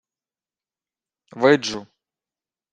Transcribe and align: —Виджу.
—Виджу. 1.39 1.79